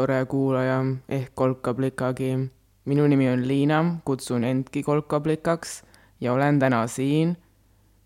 [0.00, 2.50] tore kuulaja ehk kolkablikagi.
[2.84, 5.82] minu nimi on Liina, kutsun endki kolkablikaks
[6.20, 7.36] ja olen täna siin,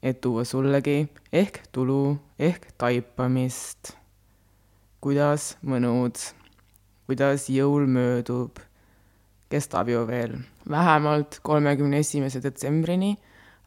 [0.02, 3.94] et tuua sullegi ehk tulu ehk taipamist.
[5.00, 6.18] kuidas mõnud,
[7.06, 8.58] kuidas jõul möödub,
[9.48, 10.38] kestab ju veel
[10.70, 13.14] vähemalt kolmekümne esimese detsembrini,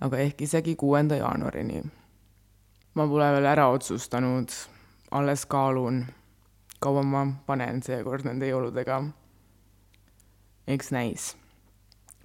[0.02, 1.84] aga ehk isegi kuuenda jaanuarini
[2.95, 4.52] ma pole veel ära otsustanud,
[5.12, 6.03] alles kaalun,
[6.80, 9.02] kaua ma panen seekord nende jõuludega.
[10.67, 11.36] eks näis.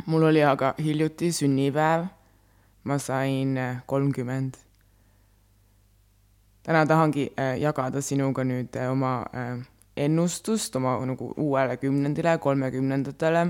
[0.06, 2.06] mul oli aga hiljuti sünnipäev,
[2.84, 4.54] ma sain äh, kolmkümmend.
[6.62, 9.26] täna tahangi äh, jagada sinuga nüüd äh, oma
[9.96, 13.46] ennustust oma nagu uuele kümnendile, kolmekümnendatele,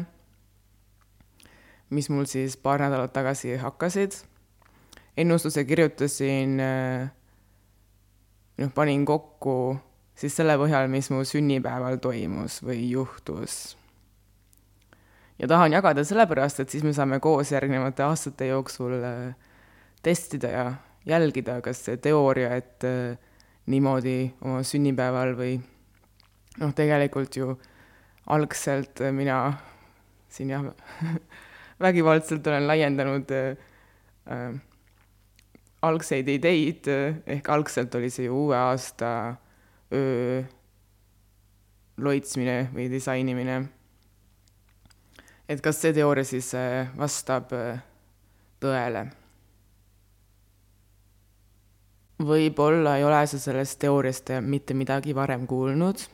[1.91, 4.13] mis mul siis paar nädalat tagasi hakkasid
[5.17, 6.57] ennustuse kirjutasin,
[8.59, 9.77] noh, panin kokku
[10.23, 13.77] siis selle põhjal, mis mu sünnipäeval toimus või juhtus.
[15.39, 19.35] ja tahan jagada sellepärast, et siis me saame koos järgnevate aastate jooksul äh,
[20.03, 20.65] testida ja
[21.07, 23.19] jälgida, kas see teooria, et äh,
[23.67, 25.57] niimoodi oma sünnipäeval või
[26.63, 27.57] noh, tegelikult ju
[28.31, 29.43] algselt mina
[30.31, 30.71] siin jah,
[31.87, 34.53] vägivaldselt olen laiendanud äh,
[35.83, 36.87] algseid ideid,
[37.27, 39.09] ehk algselt oli see ju uue aasta
[39.93, 40.43] öö
[42.03, 43.63] loitsmine või disainimine.
[45.49, 47.83] et kas see teooria siis äh, vastab äh,
[48.61, 49.07] tõele?
[52.23, 56.07] võib-olla ei ole sa sellest teooriast mitte midagi varem kuulnud.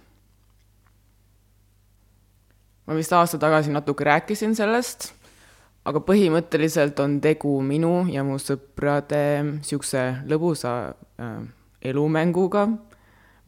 [2.87, 5.13] ma vist aasta tagasi natuke rääkisin sellest
[5.89, 10.75] aga põhimõtteliselt on tegu minu ja mu sõprade niisuguse lõbusa
[11.21, 11.41] äh,
[11.89, 12.67] elumänguga,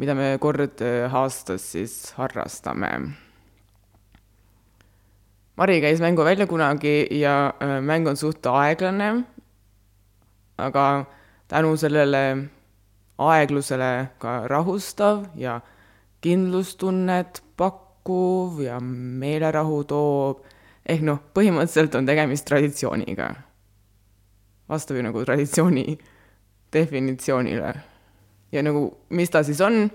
[0.00, 0.80] mida me kord
[1.12, 2.90] aastas siis harrastame.
[5.60, 7.52] Mari käis mängu välja kunagi ja
[7.84, 9.10] mäng on suht aeglane,
[10.56, 11.04] aga
[11.48, 12.48] tänu sellele
[13.20, 15.60] aeglusele ka rahustav ja
[16.24, 20.40] kindlustunnet pakkuv ja meelerahu toov
[20.88, 23.34] ehk noh, põhimõtteliselt on tegemist traditsiooniga.
[24.68, 25.98] vastab ju nagu traditsiooni
[26.72, 27.89] definitsioonile.
[28.52, 29.88] Ja nagu, mis ta siis on?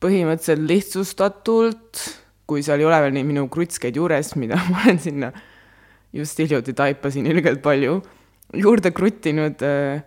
[0.00, 1.98] põhimõtteliselt lihtsustatult,
[2.48, 5.28] kui seal ei ole veel neid minu krutskeid juures, mida ma olen sinna
[6.16, 7.98] just hiljuti taipasin ilgelt palju,
[8.56, 10.00] juurde kruttinud, äh,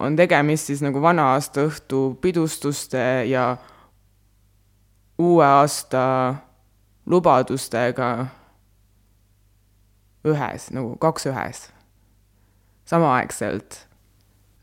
[0.00, 3.50] on tegemist siis nagu vana-aasta õhtu pidustuste ja
[5.20, 6.04] uue aasta
[7.10, 8.10] lubadustega
[10.30, 11.66] ühes, nagu kaks ühes,
[12.88, 13.82] samaaegselt,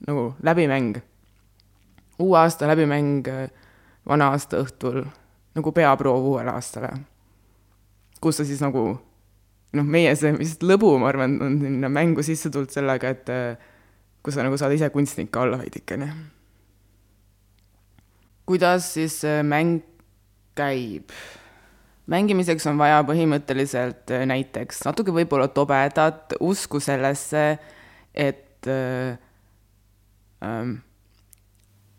[0.08, 1.02] nagu läbimäng.
[2.20, 3.26] uue aasta läbimäng
[4.08, 5.04] vana aasta õhtul,
[5.56, 6.90] nagu peaproov uuele aastale.
[8.22, 8.98] kus sa siis nagu,
[9.74, 13.30] noh, meie see vist lõbu, ma arvan, on sinna mängu sisse tulnud sellega, et
[14.26, 16.14] kus sa nagu saad ise kunstnik ka olla veidikene.
[18.46, 19.84] kuidas siis mäng
[20.58, 21.14] käib?
[22.08, 27.58] mängimiseks on vaja põhimõtteliselt äh, näiteks natuke võib-olla tobedat usku sellesse,
[28.16, 29.20] et äh,
[30.46, 30.78] ähm,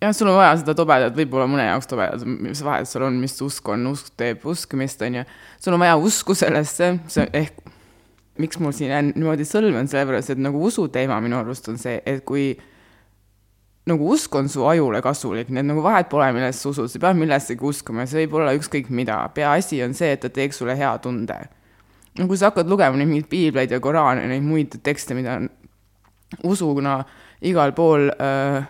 [0.02, 3.34] jah, sul on vaja seda tobedat, võib-olla mõne jaoks tobedat, mis vahet seal on, mis
[3.44, 5.26] usk on, usk teeb uskumist, on ju.
[5.64, 7.60] sul on vaja usku sellesse, see ehk,
[8.38, 12.22] miks mul siin niimoodi sõlm on, sellepärast et nagu usuteema minu arust on see, et
[12.26, 12.52] kui
[13.88, 17.00] nagu usk on su ajule kasulik, nii et nagu vahet pole, millest sa usud, sa
[17.02, 20.76] pead millessegi uskuma, see võib olla ükskõik mida, peaasi on see, et ta teeks sulle
[20.78, 21.38] hea tunde.
[22.18, 25.40] no kui sa hakkad lugema neid mingeid piibleid ja koraane, neid muid tekste, mida
[26.44, 27.00] usuna
[27.40, 28.66] igal pool äh,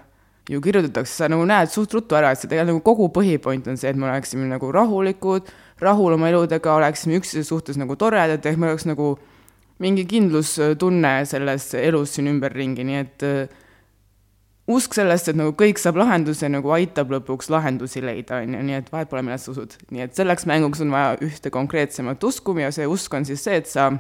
[0.49, 3.77] ju kirjutatakse, sa nagu näed suht ruttu ära, et see tegelikult nagu kogu põhipoint on
[3.77, 5.51] see, et me oleksime nagu rahulikud,
[5.85, 9.17] rahul oma eludega, oleksime üksteise suhtes nagu toredad, ehk meil oleks nagu
[9.83, 13.59] mingi kindlustunne selles elus siin ümberringi, nii et äh,
[14.69, 18.79] usk sellest, et nagu kõik saab lahenduse, nagu aitab lõpuks lahendusi leida, on ju, nii
[18.81, 19.77] et vahet pole, millest sa usud.
[19.93, 23.61] nii et selleks mänguks on vaja ühte konkreetsemat usku ja see usk on siis see,
[23.61, 23.91] et sa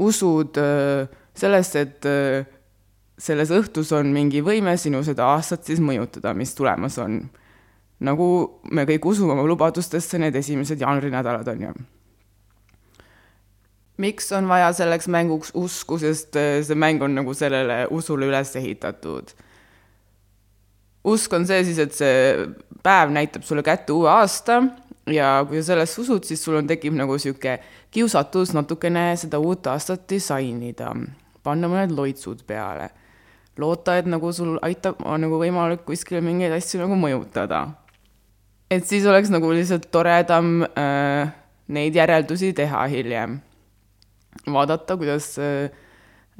[0.00, 1.08] usud äh,
[1.40, 2.48] sellesse, et äh,
[3.20, 7.22] selles õhtus on mingi võime sinu seda aastat siis mõjutada, mis tulemas on.
[8.00, 8.26] nagu
[8.72, 11.72] me kõik usume oma lubadustesse need esimesed jaanuarinädalad, on ju
[14.00, 18.54] miks on vaja selleks mänguks usku, sest äh, see mäng on nagu sellele usule üles
[18.56, 19.34] ehitatud.
[21.04, 22.46] usk on see siis, et see
[22.84, 24.60] päev näitab sulle kätte uue aasta
[25.08, 27.58] ja kui sa sellesse usud, siis sul on, tekib nagu niisugune
[27.90, 30.92] kiusatus natukene seda uut aastat disainida,
[31.42, 32.90] panna mõned loitsud peale.
[33.60, 37.68] loota, et nagu sul aitab, on nagu võimalik kuskil mingeid asju nagu mõjutada.
[38.70, 41.32] et siis oleks nagu lihtsalt toredam äh,
[41.68, 43.40] neid järeldusi teha hiljem.
[44.46, 45.70] vaadata, kuidas äh,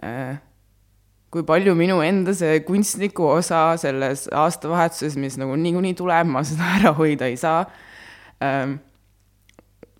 [0.05, 0.38] äh,
[1.31, 6.73] kui palju minu enda see kunstniku osa selles aastavahetuses, mis nagu niikuinii tuleb, ma seda
[6.79, 7.64] ära hoida ei saa
[8.43, 8.79] ähm,,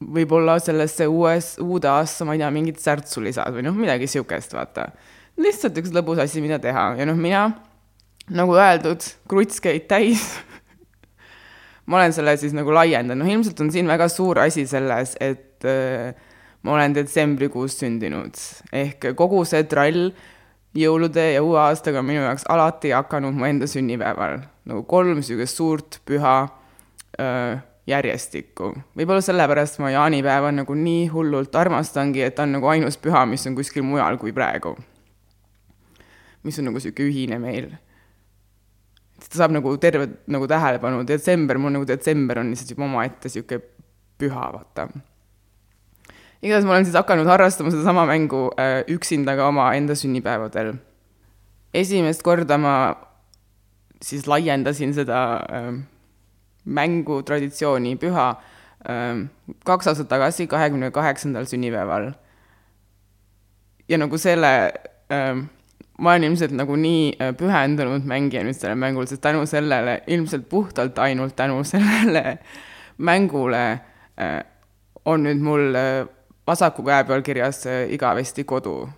[0.01, 4.55] võib-olla sellesse uues, uude aasta, ma ei tea, mingit särtsu lisad või noh, midagi niisugust,
[4.57, 4.91] vaata.
[5.41, 7.49] lihtsalt üks lõbus asi, mida teha ja noh, mina,
[8.33, 10.25] nagu öeldud, kruts käib täis
[11.91, 15.69] ma olen selle siis nagu laiendanud, noh ilmselt on siin väga suur asi selles, et
[15.69, 16.13] äh,
[16.63, 18.39] ma olen detsembrikuus sündinud,
[18.73, 20.11] ehk kogu see trall
[20.77, 24.45] jõulude ja uue aastaga on minu jaoks alati hakanud mu enda sünnipäeval.
[24.71, 26.37] nagu kolm niisugust suurt püha
[27.19, 28.73] äh, järjestikku.
[28.97, 33.47] võib-olla sellepärast ma jaanipäeva nagu nii hullult armastangi, et ta on nagu ainus püha, mis
[33.49, 34.77] on kuskil mujal kui praegu.
[36.43, 37.71] mis on nagu niisugune ühine meil.
[39.21, 43.63] ta saab nagu terve nagu tähelepanu, detsember, mul nagu detsember on lihtsalt juba omaette niisugune
[44.19, 44.89] püha, vaata.
[46.43, 50.75] igatahes ma olen siis hakanud harrastama sedasama mängu äh, üksinda ka omaenda sünnipäevadel.
[51.75, 52.75] esimest korda ma
[54.03, 55.81] siis laiendasin seda äh,
[56.65, 58.27] mängutraditsiooni püha
[58.89, 59.29] ähm,
[59.65, 62.13] kaks aastat tagasi, kahekümne kaheksandal sünnipäeval.
[63.89, 64.73] ja nagu selle,
[65.13, 65.49] ähm,
[65.99, 70.49] ma olen ilmselt nagu nii äh, pühendunud mängija nüüd sellele mängule, sest tänu sellele, ilmselt
[70.49, 72.39] puhtalt ainult tänu sellele
[72.99, 73.81] mängule
[74.21, 74.41] äh,
[75.05, 76.07] on nüüd mul äh,
[76.47, 78.89] vasaku käe peal kirjas igavesti kodu.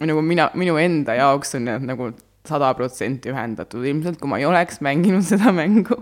[0.00, 2.12] nagu mina, minu enda jaoks on need nagu
[2.48, 5.98] sada protsenti ühendatud, ilmselt kui ma ei oleks mänginud seda mängu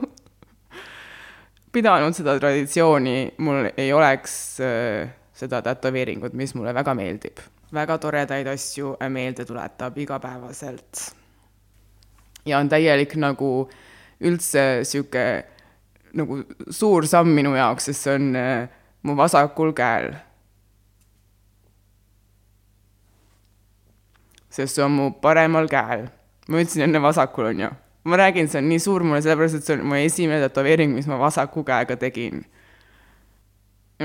[1.72, 4.34] pidanud seda traditsiooni, mul ei oleks
[4.64, 7.38] äh, seda tätoveeringut, mis mulle väga meeldib.
[7.74, 11.14] väga toredaid asju meelde tuletab igapäevaselt.
[12.46, 13.68] ja on täielik nagu
[14.20, 15.44] üldse sihuke
[16.14, 18.68] nagu suur samm minu jaoks, sest see on äh,
[19.02, 20.14] mu vasakul käel.
[24.50, 26.08] sest see on mu paremal käel.
[26.48, 27.70] ma ütlesin enne vasakul, on ju
[28.08, 31.08] ma räägin, see on nii suur mulle, sellepärast et see on mu esimene tätoveering, mis
[31.10, 32.44] ma vasaku käega tegin.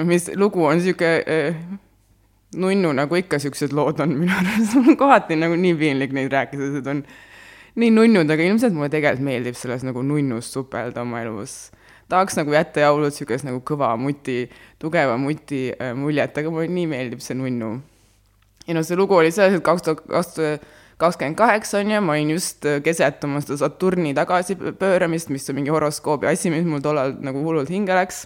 [0.09, 1.57] mis lugu on sihuke äh,
[2.57, 6.71] nunnu, nagu ikka siuksed lood on minu arust, mul kohati nagu nii piinlik neid rääkida,
[6.77, 7.03] sest on
[7.79, 11.71] nii nunnud, aga ilmselt mulle tegelikult meeldib selles nagu nunnus supelda oma elus.
[12.09, 14.43] tahaks nagu jätta jõulud siukest nagu kõva muti,
[14.81, 17.75] tugeva muti äh, muljet, aga mulle nii meeldib see nunnu.
[18.67, 20.71] ja noh, see lugu oli selles, et kaks tuhat, kaks tuhat
[21.01, 25.59] kakskümmend kaheksa on ju, ma olin just äh, keset oma seda Saturni tagasipööramist, mis on
[25.59, 28.25] mingi horoskoobi asi, mis mul tollal nagu hullult hinge läks.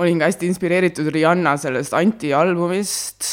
[0.00, 3.26] olin ka hästi inspireeritud Rihanna sellest anti-albumist,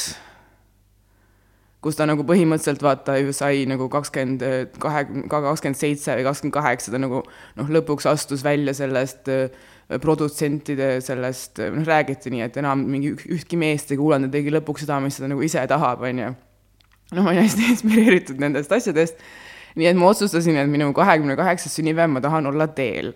[1.79, 4.43] kus ta nagu põhimõtteliselt vaata ju sai nagu kakskümmend
[4.81, 9.47] kahe, ka kakskümmend seitse või kakskümmend kaheksa, ta nagu noh, lõpuks astus välja sellest äh,
[10.03, 14.83] produtsentide sellest, noh, räägiti nii, et enam mingi ühtki meest ei kuulanud ja tegi lõpuks
[14.83, 16.33] seda, mis ta nagu ise tahab, on ju
[17.11, 19.15] noh, ma olin hästi inspireeritud nendest asjadest.
[19.77, 23.13] nii et ma otsustasin, et minu kahekümne kaheksas sünnipäev ma tahan olla teel.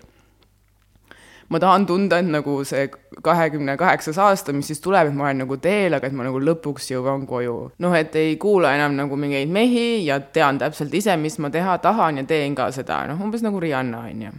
[1.50, 2.88] ma tahan tunda, et nagu see
[3.24, 6.40] kahekümne kaheksas aasta, mis siis tuleb, et ma olen nagu teel, aga et ma nagu
[6.40, 7.58] lõpuks jõuan koju.
[7.80, 11.78] noh, et ei kuula enam nagu mingeid mehi ja tean täpselt ise, mis ma teha
[11.84, 14.32] tahan ja teen ka seda, noh, umbes nagu Rihanna, on ju.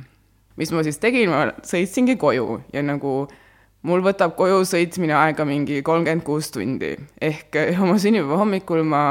[0.57, 3.27] mis ma siis tegin, ma sõitsingi koju ja nagu
[3.83, 6.97] mul võtab koju sõitmine aega mingi kolmkümmend kuus tundi.
[7.21, 9.05] ehk oma sünnipäeva hommikul ma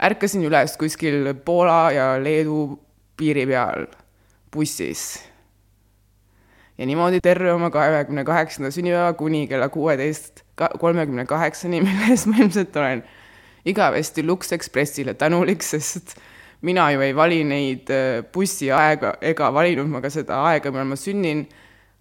[0.00, 2.78] ärkasin üles kuskil Poola ja Leedu
[3.16, 3.86] piiri peal
[4.52, 5.22] bussis.
[6.78, 10.42] ja niimoodi terve oma kahekümne kaheksanda sünnipäeva kuni kella kuueteist
[10.78, 13.04] kolmekümne kaheksani, mille eest ma ilmselt olen
[13.64, 16.16] igavesti Lux Expressile tänulik, sest
[16.62, 20.96] mina ju ei vali neid äh, bussiaega ega valinud ma ka seda aega, millal ma
[20.96, 21.44] sünnin,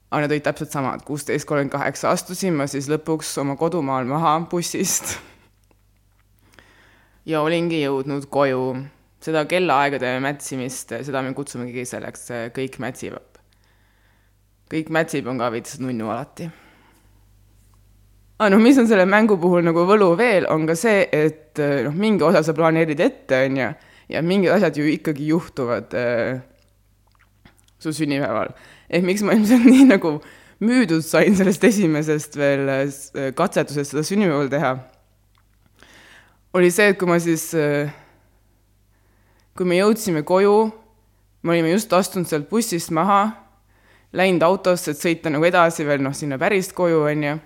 [0.10, 4.38] aga need olid täpselt samad, kuusteist kolmkümmend kaheksa astusin ma siis lõpuks oma kodumaal maha
[4.52, 5.18] bussist
[7.30, 8.64] ja olingi jõudnud koju.
[9.20, 13.18] seda kellaaegade mätsimist, seda me kutsumegi selleks kõik mätsib.
[14.72, 16.50] kõik mätsib on ka veits nunnu alati.
[18.40, 21.60] aga ah, noh, mis on selle mängu puhul nagu võlu veel, on ka see, et
[21.60, 23.72] noh, mingi osa sa planeerid ette, on ju,
[24.10, 26.40] ja mingid asjad ju ikkagi juhtuvad äh,
[27.80, 28.56] su sünnipäeval.
[28.90, 30.22] ehk miks ma ilmselt nii nagu
[30.64, 34.78] müüdud sain sellest esimesest veel äh, katsetusest seda sünnipäeval teha
[36.54, 37.92] oli see, et kui ma siis, äh,
[39.58, 40.56] kui me jõudsime koju,
[41.44, 43.22] me olime just astunud sealt bussist maha,
[44.18, 47.38] läinud autosse, et sõita nagu edasi veel noh, sinna päris koju, on ju.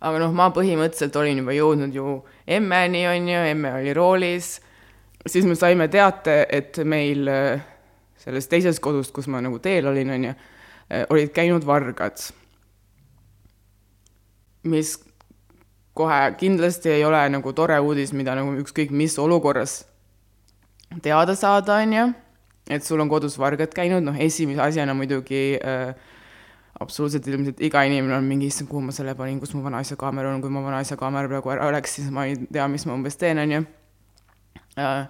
[0.00, 2.14] aga noh, ma põhimõtteliselt olin juba jõudnud ju
[2.48, 4.54] emmeni, on ju, emme oli roolis,
[5.26, 7.66] siis me saime teate, et meil äh,
[8.20, 10.34] selles teises kodus, kus ma nagu teel olin, on ju,
[10.88, 12.20] äh, olid käinud vargad.
[14.62, 14.98] mis
[15.94, 19.84] kohe kindlasti ei ole nagu tore uudis, mida nagu ükskõik mis olukorras
[21.02, 22.06] teada saada, on ju,
[22.70, 25.92] et sul on kodus vargad käinud, noh, esimese asjana muidugi äh,
[26.80, 30.32] absoluutselt ilmselt iga inimene on mingi, issand, kuhu ma selle panin, kus mu vanaisa kaamera
[30.34, 33.18] on, kui mu vanaisa kaamera praegu ära oleks, siis ma ei tea, mis ma umbes
[33.20, 33.62] teen, on ju.
[34.80, 35.04] Äh,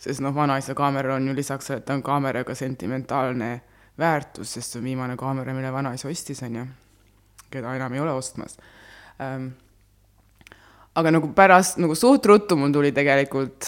[0.00, 3.52] sest noh, vanaisa kaamera on ju lisaks, et ta on kaameraga sentimentaalne
[3.98, 6.66] väärtus, sest see on viimane kaamera, mille vanaisa ostis, on ju,
[7.52, 8.58] keda enam ei ole ostmas
[9.20, 9.50] ähm,.
[10.94, 13.66] aga nagu pärast, nagu suht ruttu mul tuli tegelikult,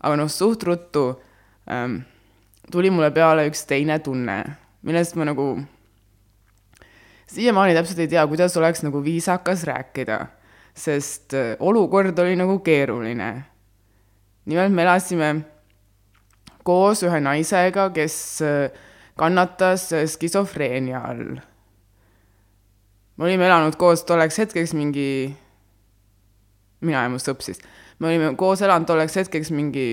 [0.00, 1.06] aga noh, suht ruttu
[1.70, 2.02] ähm,
[2.70, 4.42] tuli mulle peale üks teine tunne
[4.82, 5.46] millest ma nagu
[7.30, 10.18] siiamaani täpselt ei tea, kuidas oleks nagu viisakas rääkida,
[10.74, 13.44] sest äh, olukord oli nagu keeruline.
[14.44, 15.28] nimelt me elasime
[16.66, 18.82] koos ühe naisega, kes äh,
[19.16, 21.38] kannatas äh, skisofreenia all.
[23.16, 25.08] Me olime elanud koos tolleks hetkeks mingi,
[26.80, 27.62] mina ja mu sõps siis,
[27.98, 29.86] me olime koos elanud tolleks hetkeks mingi,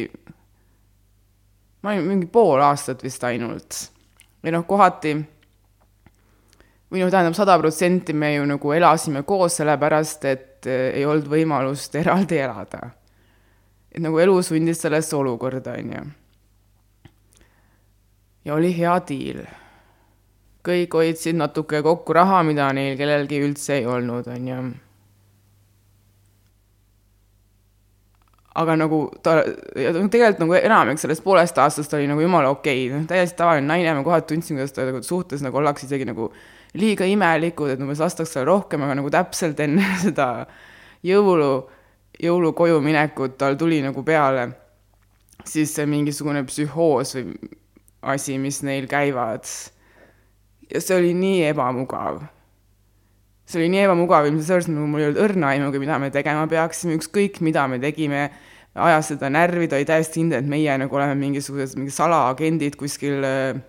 [1.82, 3.84] ma olin mingi pool aastat vist ainult
[4.44, 5.18] või noh, kohati
[6.90, 11.30] või noh, tähendab sada protsenti me ju nagu elasime koos, sellepärast et eh, ei olnud
[11.30, 12.92] võimalust eraldi elada.
[13.92, 16.04] et nagu elu sundis sellesse olukorda, on ju.
[18.46, 19.44] ja oli hea diil.
[20.66, 24.60] Kõik hoidsid natuke kokku raha, mida neil kellelgi üldse ei olnud, on ju
[28.60, 29.40] aga nagu ta,
[30.12, 33.94] tegelikult nagu enamik sellest poolest aastast oli nagu jumala okei okay., noh, täiesti tavaline naine,
[33.96, 36.32] ma kohati tundsin, kuidas ta nagu suhtes nagu ollakse isegi nagu
[36.80, 40.30] liiga imelikud, et umbes lastakse rohkem, aga nagu täpselt enne seda
[41.08, 41.54] jõulu,
[42.20, 44.50] jõulukoju minekut tal tuli nagu peale
[45.48, 47.52] siis see mingisugune psühhoos või
[48.14, 49.48] asi, mis neil käivad.
[50.74, 52.22] Ja see oli nii ebamugav.
[53.50, 56.46] See oli nii ebamugav, ilmselt sellepärast nagu mul ei olnud õrna aimugi, mida me tegema
[56.50, 58.28] peaksime, ükskõik mida me tegime,
[58.78, 63.26] ajas seda närvi, ta oli täiesti kindel, et meie nagu oleme mingisugused mingi salaagendid kuskil
[63.26, 63.62] äh,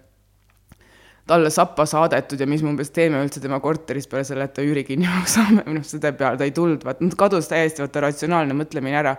[1.31, 4.65] talle sappa saadetud ja mis me umbes teeme üldse tema korteris peale selle, et ta
[4.67, 9.01] üüri kinni maksame, noh, selle peale ta ei tulnud, vaat kadus täiesti vaata ratsionaalne mõtlemine
[9.03, 9.17] ära.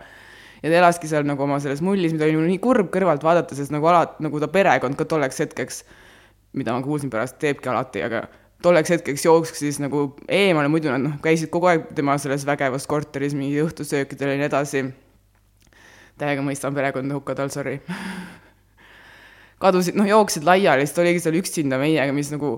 [0.61, 3.73] ja ta elaski seal nagu oma selles mullis, mida oli nii kurb kõrvalt vaadata, sest
[3.73, 5.83] nagu alati, nagu ta perekond ka tolleks hetkeks,
[6.57, 8.25] mida ma kuulsin pärast, teebki alati, aga
[8.61, 13.33] tolleks hetkeks jooksis nagu eemale, muidu nad noh, käisid kogu aeg tema selles vägevas korteris
[13.37, 14.83] mingi õhtusöökidel ja nii edasi.
[16.21, 17.79] täiega mõistan perekonda hukka tal, sorry
[19.61, 22.55] kadusid, noh, jooksid laiali, siis ta oligi seal üksinda meiega, mis nagu,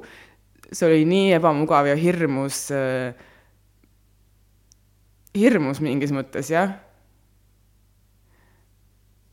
[0.72, 3.14] see oli nii ebamugav ja hirmus äh,,
[5.38, 6.78] hirmus mingis mõttes, jah.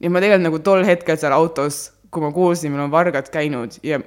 [0.01, 3.79] ja ma tegelikult nagu tol hetkel seal autos, kui ma kuulsin, meil on vargad käinud
[3.87, 4.01] ja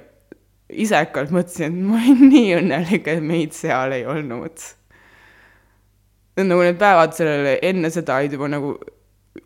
[0.82, 4.66] isekalt mõtlesin, et ma olin nii õnnelik, et meid seal ei olnud.
[6.42, 8.74] nagu need päevad sellele enne seda olid juba nagu,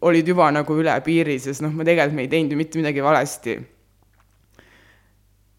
[0.08, 3.58] olid juba nagu üle piiri, sest noh, ma tegelikult ei teinud ju mitte midagi valesti.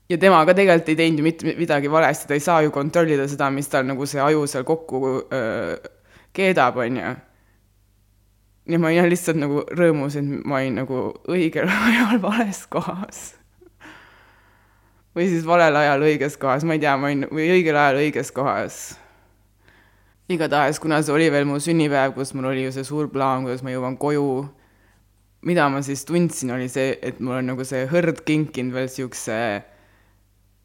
[0.09, 3.27] ja tema ka tegelikult ei teinud ju mitte midagi valesti, ta ei saa ju kontrollida
[3.29, 5.75] seda, mis tal nagu see aju seal kokku öö,
[6.33, 7.15] keedab, on ju.
[8.69, 13.38] ja ma olin lihtsalt nagu rõõmus, et ma olin nagu õigel ajal vales kohas
[15.15, 18.31] või siis valel ajal õiges kohas, ma ei tea, ma olin, või õigel ajal õiges
[18.35, 18.79] kohas.
[20.29, 23.63] igatahes, kuna see oli veel mu sünnipäev, kus mul oli ju see suur plaan, kuidas
[23.65, 24.45] ma jõuan koju,
[25.49, 29.39] mida ma siis tundsin, oli see, et mul on nagu see hõrd kinkinud veel niisuguse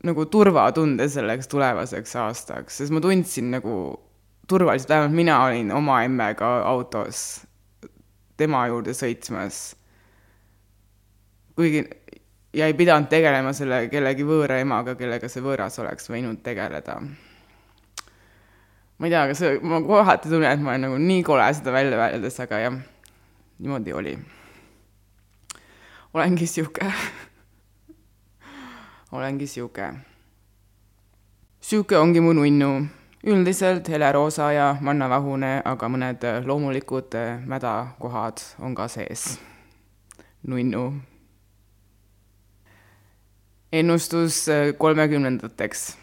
[0.04, 3.74] nagu turvatunde selleks tulevaseks aastaks, sest ma tundsin nagu
[4.48, 7.46] turvaliselt, vähemalt mina olin oma emmega autos
[8.36, 9.74] tema juurde sõitmas.
[11.54, 11.84] kuigi
[12.54, 17.00] ja ei pidanud tegelema selle kellegi võõra emaga, kellega see võõras oleks võinud tegeleda.
[18.98, 22.08] ma ei tea, kas ma kohati tunnen, et ma olen nagu nii kole seda välja
[22.08, 22.80] öeldes, aga jah,
[23.58, 24.18] niimoodi oli.
[26.14, 26.90] olengi sihuke
[29.14, 29.94] olengi sihuke.
[31.60, 32.86] sihuke ongi mu nunnu
[33.26, 37.14] üldiselt heleroosa ja mannavahune, aga mõned loomulikud
[37.46, 39.38] mädakohad on ka sees.
[40.42, 41.13] nunnu
[43.74, 45.96] ennustus äh, kolmekümnendateks,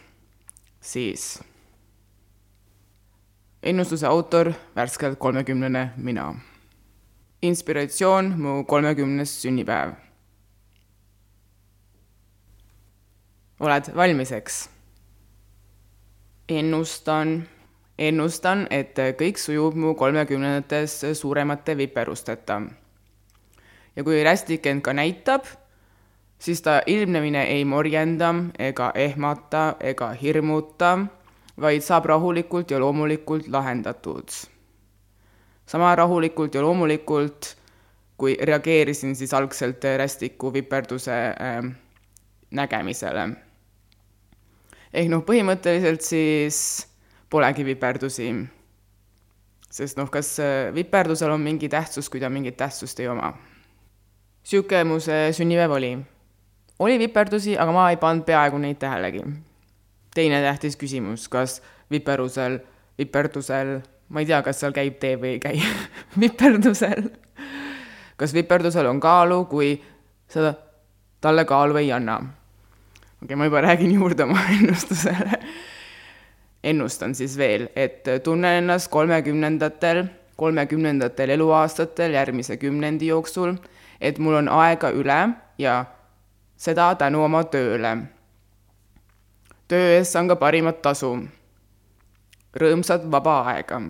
[0.81, 1.39] siis
[3.63, 6.35] ennustuse autor, värskelt kolmekümnene mina.
[7.41, 9.93] inspiratsioon mu kolmekümnes sünnipäev.
[13.59, 14.69] oled valmis, eks?
[16.49, 17.47] ennustan,
[17.97, 22.61] ennustan, et kõik sujub mu kolmekümnendates suuremate viperusteta.
[23.95, 25.45] ja kui rästik end ka näitab,
[26.41, 30.97] siis ta ilmnemine ei morjenda ega ehmata ega hirmuta,
[31.61, 34.29] vaid saab rahulikult ja loomulikult lahendatud.
[35.65, 37.55] sama rahulikult ja loomulikult,
[38.17, 41.71] kui reageerisin siis algselt rästiku viperduse äh,
[42.51, 43.29] nägemisele.
[44.93, 46.87] ehk noh, põhimõtteliselt siis
[47.29, 48.33] polegi viperdusi.
[49.69, 53.33] sest noh, kas äh, viperdusel on mingi tähtsus, kui ta mingit tähtsust ei oma?
[54.41, 55.93] niisugune mu see sünnipäev oli.
[56.81, 59.23] Oli viperdusi, aga ma ei pannud peaaegu neid tähelegi.
[60.15, 61.61] teine tähtis küsimus, kas
[61.91, 62.59] viperusel,
[62.97, 65.61] viperdusel, ma ei tea, kas seal käib tee või ei käi
[66.25, 67.09] viperdusel.
[68.17, 69.75] kas viperdusel on kaalu, kui
[70.27, 70.53] sa
[71.21, 72.17] talle kaalu ei anna?
[72.17, 75.41] okei okay,, ma juba räägin juurde oma ennustusele
[76.63, 80.05] ennustan siis veel, et tunnen ennast kolmekümnendatel,
[80.37, 83.55] kolmekümnendatel eluaastatel järgmise kümnendi jooksul,
[84.01, 85.19] et mul on aega üle
[85.57, 85.85] ja
[86.61, 87.95] seda tänu oma tööle.
[89.67, 91.15] töö eest saan ka parimat tasu.
[92.53, 93.81] rõõmsat vaba aega.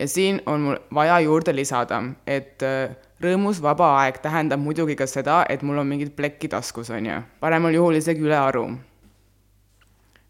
[0.00, 5.06] ja siin on mul vaja juurde lisada, et äh, rõõmus vaba aeg tähendab muidugi ka
[5.06, 7.22] seda, et mul on mingit plekki taskus, on ju.
[7.40, 8.68] paremal juhul isegi ülearu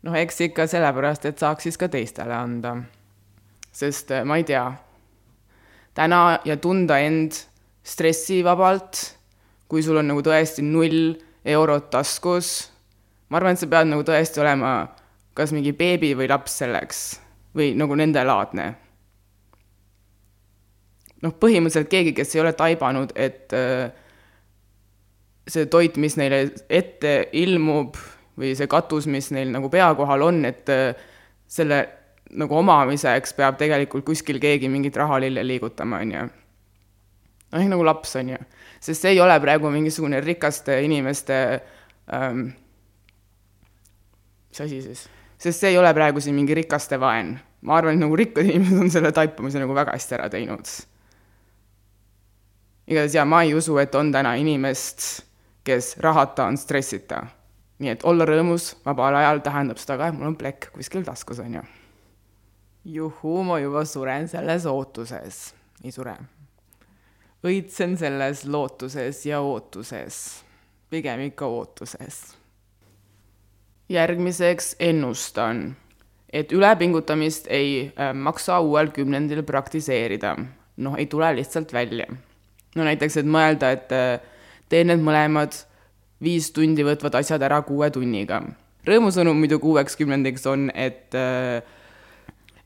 [0.06, 2.76] noh, eks ikka sellepärast, et saaks siis ka teistele anda.
[3.72, 4.70] sest äh, ma ei tea,
[5.94, 7.32] täna ja tunda end
[7.82, 9.18] stressivabalt,
[9.68, 11.16] kui sul on nagu tõesti null
[11.46, 12.70] eurot taskus,
[13.28, 14.72] ma arvan, et sa pead nagu tõesti olema
[15.36, 17.04] kas mingi beebi või laps selleks
[17.56, 18.74] või nagu nendelaadne.
[21.24, 23.88] noh, põhimõtteliselt keegi, kes ei ole taibanud, et äh,
[25.48, 27.96] see toit, mis neile ette ilmub,
[28.36, 30.92] või see katus, mis neil nagu pea kohal on, et äh,
[31.48, 31.80] selle
[32.36, 36.26] nagu omamiseks peab tegelikult kuskil keegi mingit rahalille liigutama, on ju.
[37.54, 38.42] noh, nagu laps, on ju.
[38.80, 41.38] Sest see ei ole praegu mingisugune rikaste inimeste
[42.14, 42.48] ähm,
[44.48, 45.06] mis asi siis?
[45.38, 47.38] sest see ei ole praegu siin mingi rikaste vaen.
[47.60, 50.74] ma arvan, et nagu rikkad inimesed on selle taipamise nagu väga hästi ära teinud.
[52.86, 55.24] igatahes jaa, ma ei usu, et on täna inimest,
[55.64, 57.24] kes rahata on stressita
[57.82, 61.40] nii et olla rõõmus vabal ajal tähendab seda ka, et mul on plekk kuskil taskus,
[61.44, 61.64] on ju.
[62.96, 65.54] juhuu, ma juba suren selles ootuses.
[65.84, 66.16] ei sure.
[67.46, 70.42] Õitsen selles lootuses ja ootuses.
[70.90, 72.36] pigem ikka ootuses.
[73.88, 75.76] järgmiseks ennustan,
[76.32, 80.36] et ülepingutamist ei äh, maksa uuel kümnendil praktiseerida.
[80.76, 82.06] noh, ei tule lihtsalt välja.
[82.74, 84.20] no näiteks, et mõelda, et äh,
[84.68, 85.54] teen need mõlemad
[86.22, 88.42] viis tundi võtvad asjad ära kuue tunniga.
[88.86, 91.62] rõõmusõnum muidugi uueks kümnendiks on, et, äh,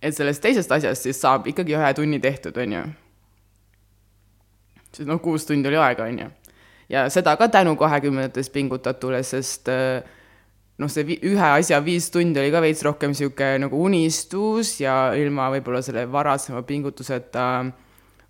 [0.03, 2.89] et sellest teisest asjast siis saab ikkagi ühe tunni tehtud, on ju.
[4.95, 6.31] Sest noh, kuus tundi oli aega, on ju.
[6.93, 10.01] ja seda ka tänu kahekümnendates pingutatule, sest äh,
[10.81, 15.51] noh, see ühe asja viis tundi oli ka veits rohkem niisugune nagu unistus ja ilma
[15.55, 17.47] võib-olla selle varasema pingutuseta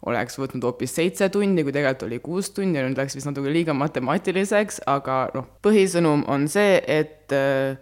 [0.09, 3.53] oleks võtnud hoopis seitse tundi, kui tegelikult oli kuus tundi ja nüüd läks vist natuke
[3.53, 7.77] liiga matemaatiliseks, aga noh, põhisõnum on see, et äh,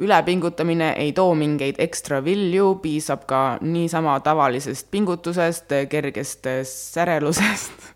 [0.00, 7.90] ülepingutamine ei too mingeid ekstra vilju, piisab ka niisama tavalisest pingutusest, kergest särelusest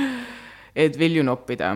[0.84, 1.74] et vilju noppida.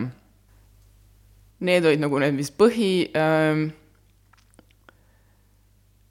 [1.65, 3.65] Need olid nagu need vist põhi äh,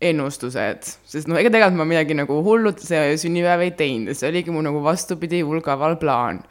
[0.04, 4.54] ennustused, sest noh, ega tegelikult ma midagi nagu hullut see sünnipäev ei teinud, see oligi
[4.54, 6.44] mu nagu vastupidi vulgaval plaan.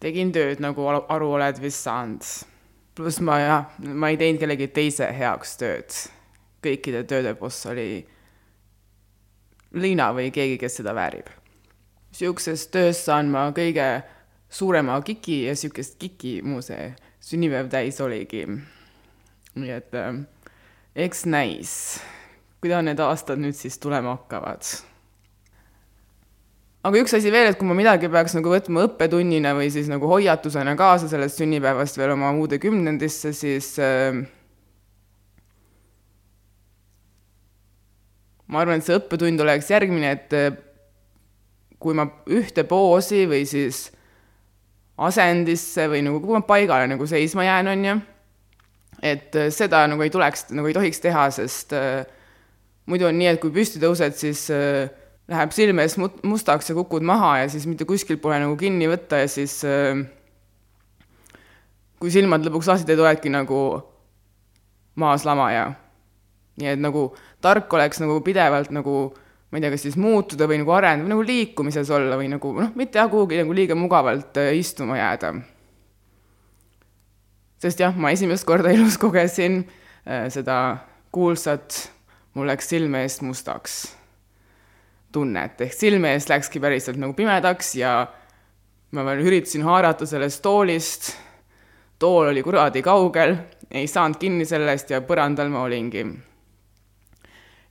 [0.00, 2.26] tegin tööd, nagu aru oled vist saanud.
[2.96, 5.98] pluss ma jah, ma ei teinud kellegi teise heaks tööd.
[6.66, 7.88] Kõikide tööde boss oli
[9.76, 11.26] Liina või keegi, kes seda väärib.
[12.12, 14.02] niisugusest tööst saan ma kõige
[14.48, 18.46] suurema kiki ja niisugust kiki mu see sünnipäev täis oligi.
[19.56, 20.20] nii et äh,
[20.94, 21.72] eks näis
[22.66, 24.64] kuidas need aastad nüüd siis tulema hakkavad.
[26.86, 30.06] aga üks asi veel, et kui ma midagi peaks nagu võtma õppetunnina või siis nagu
[30.10, 34.22] hoiatusena kaasa sellest sünnipäevast veel oma uude kümnendisse, siis äh,
[38.52, 40.50] ma arvan, et see õppetund oleks järgmine, et äh,
[41.82, 43.86] kui ma ühte poosi või siis
[44.96, 47.96] asendisse või nagu, kui ma paigale nagu seisma jään, on ju,
[49.14, 52.04] et äh, seda nagu ei tuleks, nagu ei tohiks teha, sest äh,
[52.86, 54.86] muidu on nii, et kui püsti tõused, siis äh,
[55.30, 59.24] läheb silme ees mustaks ja kukud maha ja siis mitte kuskilt pole nagu kinni võtta
[59.24, 60.04] ja siis äh,
[62.00, 63.60] kui silmad lõpuks lahti teed, oledki nagu
[65.00, 65.72] maas lamaja.
[66.56, 67.10] nii et nagu
[67.46, 68.98] tark oleks nagu pidevalt nagu
[69.50, 72.72] ma ei tea, kas siis muutuda või nagu areneda, nagu liikumises olla või nagu noh,
[72.78, 75.34] mitte jah, kuhugi nagu liiga mugavalt äh, istuma jääda.
[77.62, 79.62] sest jah, ma esimest korda elus kogesin
[80.04, 80.58] äh, seda
[81.14, 81.86] kuulsat
[82.34, 83.78] mul läks silme eest mustaks
[85.14, 88.00] tunnet, ehk silme eest läkski päriselt nagu pimedaks ja
[88.92, 91.14] ma veel üritasin haarata sellest toolist,
[92.02, 93.38] tool oli kuradi kaugel,
[93.70, 96.04] ei saanud kinni sellest ja põrandal ma olingi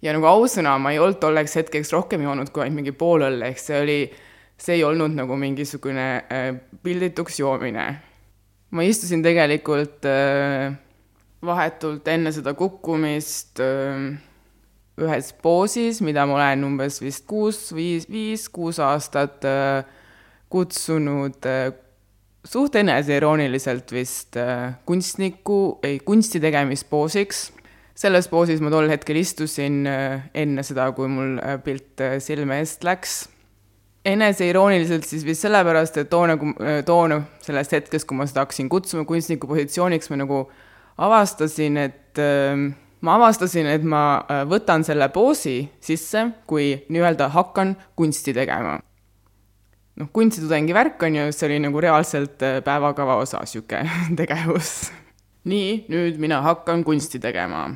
[0.05, 3.49] ja nagu ausõna, ma ei olnud tolleks hetkeks rohkem joonud kui ainult mingi pool õlle,
[3.51, 3.99] ehk see oli,
[4.61, 6.49] see ei olnud nagu mingisugune äh,
[6.85, 7.87] pildituks joomine.
[8.75, 10.73] ma istusin tegelikult äh,
[11.45, 14.13] vahetult enne seda kukkumist äh,
[15.01, 19.43] ühes poosis, mida ma olen umbes vist kuus, viis, viis, kuus aastat
[20.47, 21.43] kutsunud
[22.47, 24.39] suht eneseirooniliselt vist
[24.87, 27.49] kunstniku, ei, kunsti tegemispoosiks
[27.95, 32.59] selles poosis ma tol hetkel istusin äh, enne seda, kui mul äh, pilt äh, silme
[32.61, 33.23] eest läks.
[34.05, 36.35] eneseirooniliselt siis vist sellepärast, et toona,
[36.85, 40.43] toona sellest hetkest, kui ma seda hakkasin kutsuma kunstniku positsiooniks, ma nagu
[41.01, 42.21] avastasin, et
[43.01, 44.03] ma avastasin, et ma
[44.45, 48.75] võtan selle poosi sisse, kui nii-öelda hakkan kunsti tegema.
[49.97, 53.89] noh, kunstitudengi värk on ju, see oli nagu reaalselt päevakava osa, niisugune
[54.21, 54.83] tegevus
[55.49, 57.67] nii, nüüd mina hakkan kunsti tegema.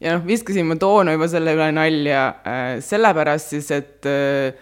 [0.00, 4.56] ja noh, viskasin ma toona juba selle üle nalja äh, sellepärast siis, et äh,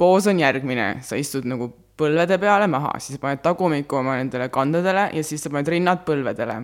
[0.00, 5.10] poos on järgmine, sa istud nagu põlvede peale maha, siis paned tagumiku oma nendele kandadele
[5.16, 6.62] ja siis sa paned rinnad põlvedele.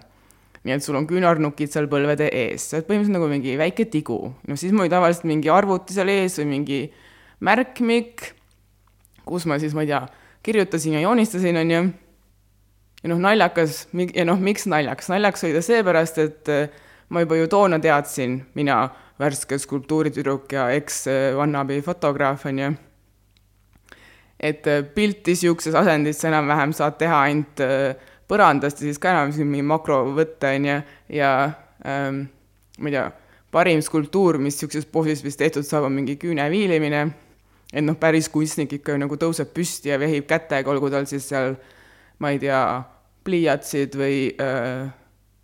[0.67, 4.19] nii et sul on küünarnukid seal põlvede ees, sa oled põhimõtteliselt nagu mingi väike tigu.
[4.49, 6.81] no siis mul oli tavaliselt mingi arvuti seal ees või mingi
[7.45, 8.33] märkmik,
[9.29, 10.07] kus ma siis, ma ei tea,
[10.47, 11.85] kirjutasin ja joonistasin, on ju
[13.07, 16.73] ja noh, naljakas, ja noh, miks naljakas, naljakas oli ta seepärast, et äh,
[17.15, 18.81] ma juba ju toona teadsin, mina,
[19.21, 22.71] värske skulptuuritüdruk ja eks-vannabi fotograaf, on ju,
[24.43, 27.93] et äh, pilti niisuguses asendis sa enam-vähem saad teha ainult äh,
[28.27, 30.81] põrandast ja siis ka enam mingi makrovõtte, on ju,
[31.21, 31.31] ja
[31.87, 32.25] ähm,
[32.81, 33.07] ma ei tea,
[33.55, 37.07] parim skulptuur, mis niisuguses poosis vist tehtud saab, on mingi küüne viilimine,
[37.71, 41.31] et noh, päris kunstnik ikka ju nagu tõuseb püsti ja vehib kätega, olgu tal siis
[41.31, 41.55] seal
[42.19, 42.61] ma ei tea,
[43.27, 44.87] pliiatsid või äh,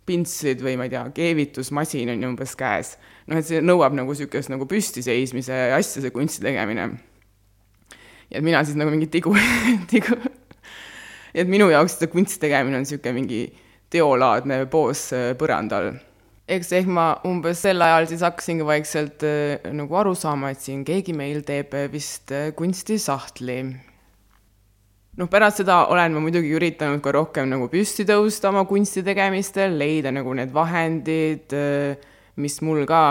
[0.07, 2.95] pintslid või ma ei tea, keevitusmasin on ju umbes käes.
[3.27, 6.89] noh, et see nõuab nagu niisugust nagu püstiseismise asja, see kunsti tegemine.
[8.29, 9.35] ja et mina siis nagu mingi tigu
[9.93, 10.17] tigu
[11.33, 13.43] et minu jaoks see kunsti tegemine on niisugune mingi
[13.93, 15.93] teolaadne poos äh, põrandal.
[16.47, 20.83] eks ehk ma umbes sel ajal siis hakkasingi vaikselt äh, nagu aru saama, et siin
[20.83, 23.61] keegi meil teeb vist kunstisahtli
[25.19, 29.77] noh, pärast seda olen ma muidugi üritanud ka rohkem nagu püsti tõusta oma kunsti tegemistel,
[29.79, 31.53] leida nagu need vahendid,
[32.41, 33.03] mis mul ka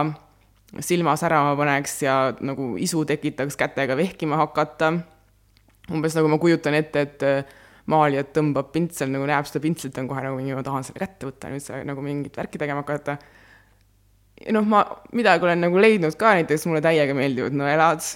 [0.82, 4.94] silma särama paneks ja nagu isu tekitaks kätega vehkima hakata.
[5.92, 7.22] umbes nagu ma kujutan ette, et
[7.90, 11.26] maalijat tõmbab pintsel, nagu näeb seda pintslit, on kohe nagu mingi, ma tahan selle kätte
[11.26, 13.18] võtta, nüüd sa nagu mingit värki tegema hakata.
[14.50, 18.06] noh, ma midagi olen nagu leidnud ka, näiteks mulle täiega meeldivad nõelad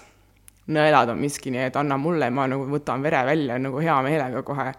[0.73, 4.43] nõelad on miski, nii et anna mulle, ma nagu võtan vere välja nagu hea meelega
[4.47, 4.71] kohe.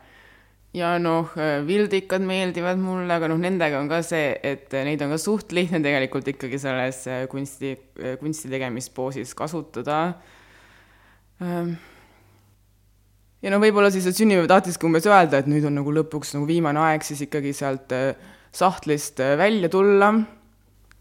[0.77, 1.31] ja noh,
[1.65, 5.79] vildikad meeldivad mulle, aga noh, nendega on ka see, et neid on ka suht lihtne
[5.81, 7.73] tegelikult ikkagi selles kunsti,
[8.19, 10.01] kunsti tegemispoosis kasutada.
[11.41, 11.73] Ehm,
[13.41, 16.49] ja no võib-olla siis, et sünnipäev tahtiski umbes öelda, et nüüd on nagu lõpuks nagu
[16.49, 17.95] viimane aeg siis ikkagi sealt
[18.57, 20.11] sahtlist välja tulla,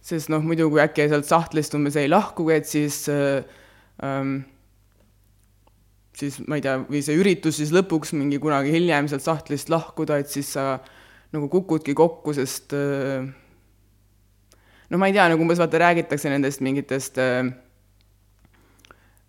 [0.07, 4.39] sest noh, muidu kui äkki sealt sahtlist umbes ei lahkugi, et siis ähm,
[6.17, 10.21] siis ma ei tea, või see üritus siis lõpuks mingi kunagi hiljem sealt sahtlist lahkuda,
[10.23, 10.79] et siis sa
[11.35, 13.27] nagu kukudki kokku, sest äh,
[14.91, 17.43] no ma ei tea, nagu umbes vaata räägitakse nendest mingitest äh,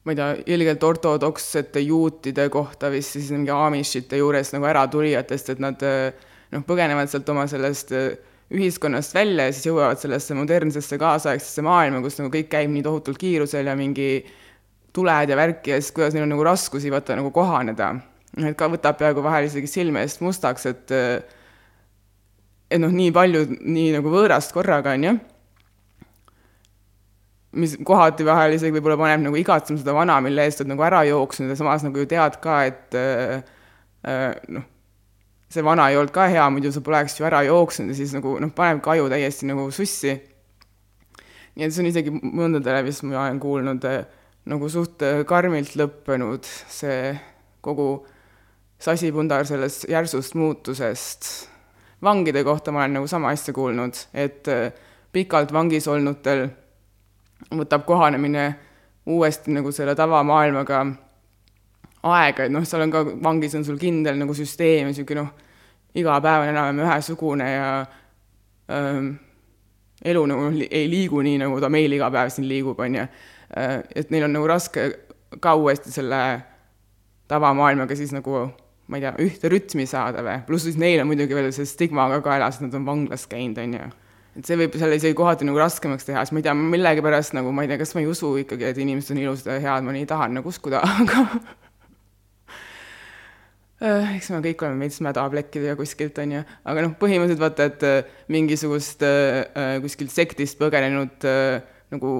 [0.08, 5.64] ma ei tea, ilgelt ortodoksete juutide kohta vist siis mingi Amishite juures nagu äratulijatest, et
[5.64, 7.92] nad äh, noh, põgenevad sealt oma sellest
[8.48, 13.20] ühiskonnast välja ja siis jõuavad sellesse modernsesse kaasaegsesse maailma, kus nagu kõik käib nii tohutult
[13.20, 14.36] kiirusel ja mingi äh,
[14.98, 17.94] tuled ja värki ja siis kuidas neil on nagu raskusi vaata nagu kohaneda.
[18.38, 20.94] et ka võtab peaaegu vahel isegi silme eest mustaks, et
[22.68, 25.14] et noh, nii palju, nii nagu võõrast korraga, on ju,
[27.58, 31.04] mis kohati vahel isegi võib-olla paneb nagu igatsema seda vana, mille eest oled nagu ära
[31.08, 34.68] jooksnud ja samas nagu ju tead ka, et äh, noh,
[35.52, 38.36] see vana ei olnud ka hea, muidu sa poleks ju ära jooksnud ja siis nagu
[38.44, 40.18] noh, panebki aju täiesti nagu sussi.
[41.58, 44.04] nii et see on isegi mõndadele vist ma olen kuulnud äh,
[44.48, 47.12] nagu suht äh, karmilt lõppenud, see
[47.62, 48.06] kogu
[48.80, 51.50] sasipundar sellest järsust muutusest.
[52.02, 54.72] vangide kohta ma olen nagu sama asja kuulnud, et äh,
[55.12, 56.48] pikalt vangis olnutel
[57.52, 58.56] võtab kohanemine
[59.06, 60.86] uuesti nagu selle tavamaailmaga
[62.04, 65.32] aega, et noh, seal on ka, vangis on sul kindel nagu süsteem ja niisugune noh,
[65.98, 67.70] iga päev on enam-vähem ühesugune ja
[68.74, 69.16] ähm,
[70.06, 73.08] elu nagu ei liigu nii, nagu ta meil iga päev siin liigub, on ju.
[73.56, 74.90] Äh, et neil on nagu raske
[75.40, 76.20] ka uuesti selle
[77.32, 78.50] tavamaailmaga siis nagu
[78.88, 82.08] ma ei tea, ühte rütmi saada või, pluss siis neil on muidugi veel see stigma
[82.12, 83.88] ka kaelas, et nad on vanglas käinud, on ju.
[84.40, 87.52] et see võib selle isegi kohati nagu raskemaks teha, siis ma ei tea, millegipärast nagu
[87.56, 89.96] ma ei tea, kas ma ei usu ikkagi, et inimesed on ilusad ja head, ma
[89.96, 91.26] nii tahan nagu uskuda, aga
[93.84, 97.88] äh, eks me kõik oleme veits mädaplekkidega kuskilt, on ju, aga noh, põhimõtteliselt vaata, et
[97.88, 99.04] äh, mingisugust
[99.84, 101.28] kuskilt sektist põgenenud
[101.92, 102.18] nagu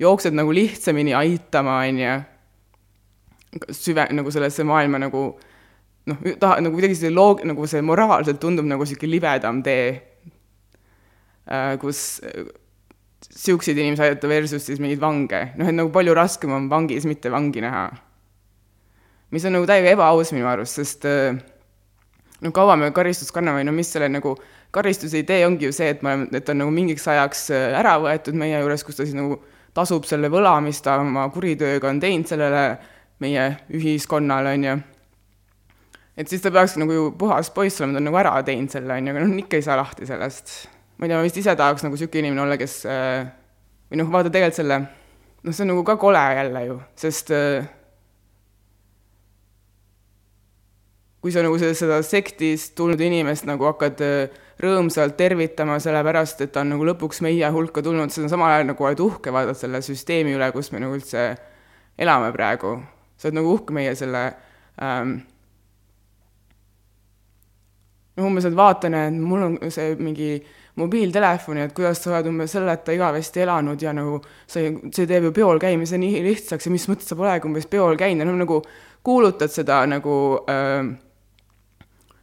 [0.00, 2.18] jooksed nagu lihtsamini aitama, on ju
[3.74, 5.24] süve, nagu sellesse maailma nagu
[6.08, 9.90] noh, taha, nagu kuidagi see loog-, nagu see moraalselt tundub nagu niisugune libedam tee,
[11.50, 16.54] äh, kus niisuguseid äh, inimesi aidata versus siis mingeid vange, noh et nagu palju raskem
[16.56, 17.88] on vangis mitte vangi näha.
[19.30, 21.36] mis on nagu täiega ebaaus minu arust, sest äh,
[22.40, 24.36] no kaua me karistust kanname, no mis selle nagu
[24.70, 28.38] karistuse idee ongi ju see, et me oleme, et on nagu mingiks ajaks ära võetud
[28.38, 29.42] meie juures, kus ta siis nagu
[29.74, 32.64] tasub selle võla, mis ta oma kuritööga on teinud sellele
[33.20, 34.76] meie ühiskonnale, on ju.
[36.16, 38.96] et siis ta peakski nagu ju puhas poiss olema, ta on nagu ära teinud selle,
[38.96, 40.54] on ju, aga noh, ikka ei saa lahti sellest.
[40.98, 43.28] ma ei tea, ma vist ise tahaks nagu niisugune inimene olla, kes äh,
[43.90, 44.80] või noh, vaata tegelikult selle,
[45.42, 47.68] noh, see on nagu ka kole jälle ju, sest äh,
[51.20, 56.64] kui sa nagu seda sektist tulnud inimest nagu hakkad äh, rõõmsalt tervitama, sellepärast et ta
[56.64, 59.80] on nagu lõpuks meie hulka tulnud, siis on samal ajal nagu oled uhke vaadata selle
[59.84, 61.26] süsteemi üle, kus me nagu üldse
[62.00, 62.76] elame praegu.
[63.16, 64.24] Sa oled nagu uhke meie selle
[64.82, 65.18] ähm,
[68.16, 70.32] noh, umbes, et vaatan, et mul on see mingi
[70.80, 75.34] mobiiltelefoni, et kuidas sa oled umbes selleta igavesti elanud ja nagu see, see teeb ju
[75.36, 78.24] peol käimise nii lihtsaks ja mis mõttes sa polegi umbes peol käinud.
[78.24, 78.60] Ja noh, nagu
[79.06, 80.16] kuulutad seda nagu
[80.48, 80.90] äh,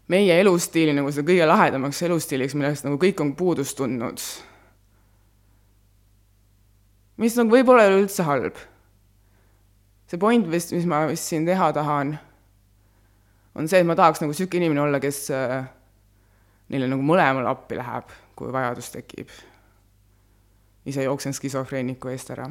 [0.08, 4.22] meie elustiili nagu seda kõige lahedamaks elustiiliks, millest nagu kõik on puudust tundnud.
[7.18, 8.60] mis nagu võib-olla ei ole üldse halb
[10.08, 12.16] see point vist, mis ma vist siin teha tahan,
[13.58, 15.60] on see, et ma tahaks nagu niisugune inimene olla, kes äh,
[16.72, 19.32] neile nagu mõlemale appi läheb, kui vajadus tekib.
[20.88, 22.48] ise jooksen skisofreeniku eest ära.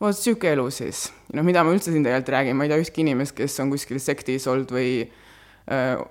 [0.00, 1.06] vot niisugune elu siis.
[1.32, 4.02] noh, mida ma üldse siin tegelikult räägin, ma ei tea ühtki inimest, kes on kuskil
[4.02, 5.29] sektis olnud või äh,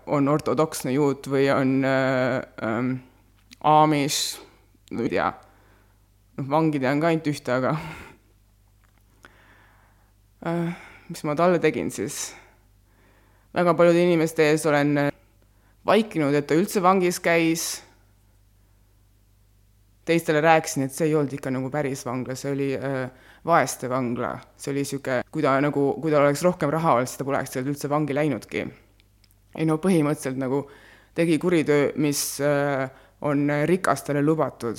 [0.07, 2.91] on ortodoksne juut või on äh, ähm,
[3.59, 4.39] Amish,
[4.91, 5.31] no ei tea.
[6.37, 7.73] noh, vangi tean ka ainult ühte, aga
[10.45, 10.71] Äh,
[11.09, 12.31] mis ma talle tegin siis?
[13.51, 15.07] väga paljude inimeste ees olen äh,
[15.85, 17.83] vaikinud, et ta üldse vangis käis.
[20.07, 23.11] teistele rääkisin, et see ei olnud ikka nagu päris vangla, see oli äh,
[23.45, 27.19] vaeste vangla, see oli niisugune, kui ta nagu, kui tal oleks rohkem raha olnud, siis
[27.19, 28.63] ta poleks tegelikult üldse vangi läinudki.
[29.55, 30.63] Ei no põhimõtteliselt nagu
[31.15, 32.89] tegi kuritöö, mis äh,
[33.21, 34.77] on rikastele lubatud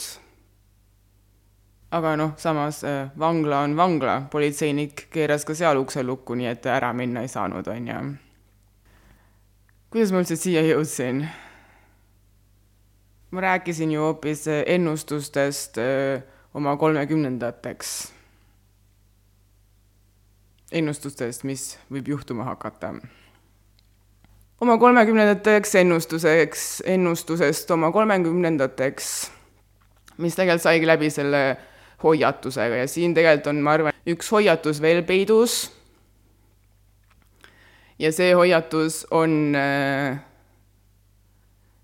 [1.90, 6.66] aga noh, samas äh, vangla on vangla, politseinik keeras ka seal ukse lukku, nii et
[6.70, 8.02] ära minna ei saanud, on ju.
[9.90, 11.24] kuidas ma üldse siia jõudsin?
[13.30, 15.78] ma rääkisin ju hoopis äh, ennustustest
[16.54, 18.12] oma kolmekümnendateks.
[20.72, 22.94] ennustustest, mis võib juhtuma hakata.
[24.60, 29.10] Oma kolmekümnendateks ennustuseks, ennustusest oma kolmekümnendateks,
[30.20, 31.42] mis tegelikult saigi läbi selle
[32.02, 35.70] hoiatusega ja siin tegelikult on, ma arvan, üks hoiatus veel peidus.
[38.00, 40.20] ja see hoiatus on äh,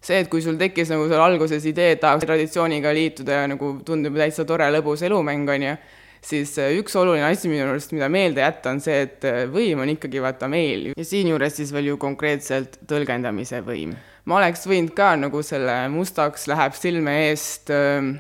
[0.01, 3.77] see, et kui sul tekkis nagu seal alguses idee, et tahaks traditsiooniga liituda ja nagu
[3.85, 5.77] tundub täitsa tore lõbus elumäng, on ju,
[6.25, 9.83] siis äh, üks oluline asi minu arust, mida meelde jätta, on see, et äh, võim
[9.83, 13.95] on ikkagi vaata meil ja siinjuures siis veel ju konkreetselt tõlgendamise võim.
[14.27, 18.13] ma oleks võinud ka nagu selle mustaks läheb silme eest äh,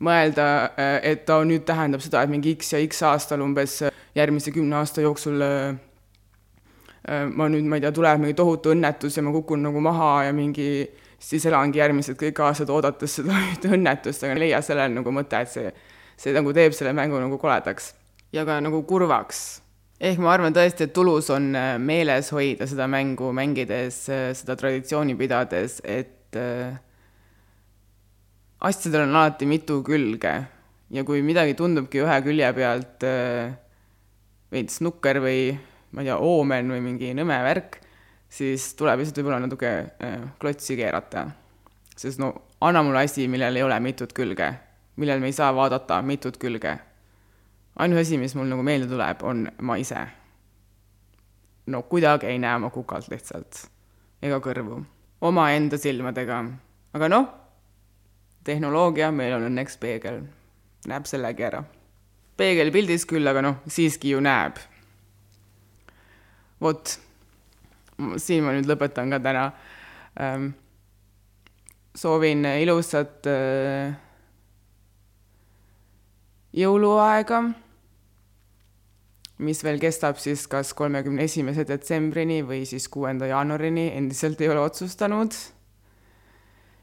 [0.00, 3.80] mõelda, äh, et ta nüüd tähendab seda, et mingi X ja X aastal umbes
[4.16, 5.44] järgmise kümne aasta jooksul
[7.00, 10.34] ma nüüd, ma ei tea, tuleb mingi tohutu õnnetus ja ma kukun nagu maha ja
[10.36, 10.84] mingi,
[11.18, 15.40] siis elangi järgmised kõik aastad oodates seda ühte õnnetust, aga ei leia sellele nagu mõte,
[15.40, 15.72] et see,
[16.20, 17.94] see nagu teeb selle mängu nagu koledaks
[18.34, 19.60] ja ka nagu kurvaks.
[20.00, 24.04] ehk ma arvan tõesti, et tulus on meeles hoida seda mängu mängides,
[24.38, 26.78] seda traditsiooni pidades, et äh,
[28.60, 30.34] asjadel on alati mitu külge
[30.90, 33.52] ja kui midagi tundubki ühe külje pealt äh,
[34.52, 35.42] veits nukker või
[35.90, 37.80] ma ei tea, oomen või mingi nõme värk,
[38.30, 41.28] siis tuleb lihtsalt võib-olla natuke äh, klotsi keerata.
[41.96, 44.52] sest no anna mulle asi, millel ei ole mitut külge,
[44.96, 46.78] millel me ei saa vaadata mitut külge.
[47.76, 50.06] ainus asi, mis mul nagu meelde tuleb, on ma ise.
[51.66, 53.66] no kuidagi ei näe ma kukalt lihtsalt
[54.22, 54.82] ega kõrvu,
[55.20, 56.42] omaenda silmadega,
[56.92, 57.28] aga noh,
[58.44, 60.22] tehnoloogia, meil on õnneks peegel,
[60.88, 61.62] näeb sellegi ära.
[62.36, 64.58] peegelpildis küll, aga noh, siiski ju näeb.
[66.60, 66.98] vot,
[68.16, 69.46] siin ma nüüd lõpetan ka täna
[70.20, 70.50] ähm,
[71.96, 73.96] soovin ilusat äh,
[76.56, 77.42] jõuluaega,
[79.40, 84.60] mis veel kestab siis kas kolmekümne esimese detsembrini või siis kuuenda jaanuarini, endiselt ei ole
[84.66, 85.34] otsustanud.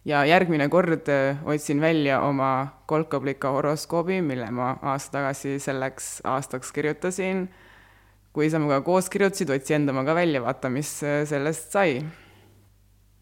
[0.08, 6.72] ja järgmine kord äh, otsin välja oma kolkablika horoskoobi, mille ma aasta tagasi selleks aastaks
[6.72, 7.50] kirjutasin.
[8.34, 12.02] kui sa minuga koos kirjutasid, otsi enda oma ka välja, vaata, mis äh, sellest sai.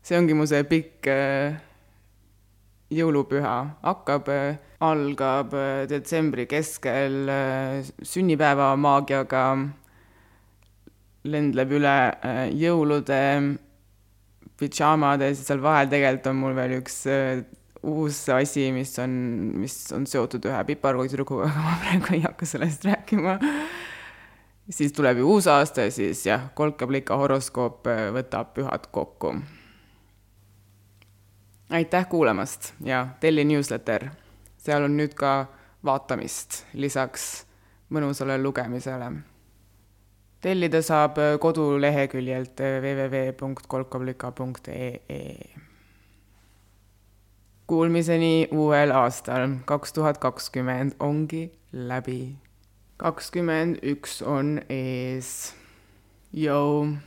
[0.04, 1.08] see ongi mu see pikk
[2.94, 4.30] jõulupüha hakkab,
[4.86, 5.54] algab
[5.90, 7.30] detsembri keskel
[8.06, 9.46] sünnipäeva maagiaga,
[11.26, 11.96] lendleb üle
[12.54, 13.22] jõulude
[14.60, 17.02] pidžaamades ja seal vahel tegelikult on mul veel üks
[17.86, 19.12] uus asi, mis on,
[19.62, 23.38] mis on seotud ühe piparkooditüdrukuga, aga ma praegu ei hakka sellest rääkima.
[24.70, 29.36] siis tuleb ju uus aasta ja siis jah, kolkablika horoskoop võtab pühad kokku
[31.70, 34.10] aitäh kuulamast ja telli newsletter.
[34.58, 35.46] seal on nüüd ka
[35.86, 37.46] vaatamist lisaks
[37.90, 39.12] mõnusale lugemisele.
[40.42, 45.50] tellida saab koduleheküljelt www.kolkovlika.ee.
[47.68, 52.36] Kuulmiseni uuel aastal, kaks tuhat kakskümmend ongi läbi.
[52.98, 55.54] kakskümmend üks on ees.
[56.34, 56.98] Jõu